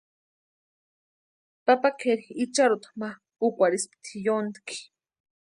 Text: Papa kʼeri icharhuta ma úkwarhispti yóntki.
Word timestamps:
Papa 1.65 1.89
kʼeri 1.99 2.25
icharhuta 2.43 2.89
ma 2.99 3.09
úkwarhispti 3.45 4.13
yóntki. 4.25 4.77